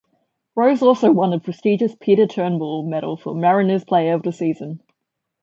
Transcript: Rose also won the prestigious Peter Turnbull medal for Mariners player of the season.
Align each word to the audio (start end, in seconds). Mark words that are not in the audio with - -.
Rose 0.55 0.81
also 0.81 1.11
won 1.11 1.29
the 1.29 1.39
prestigious 1.39 1.93
Peter 1.99 2.25
Turnbull 2.25 2.81
medal 2.81 3.17
for 3.17 3.35
Mariners 3.35 3.83
player 3.85 4.15
of 4.15 4.23
the 4.23 4.31
season. 4.31 4.81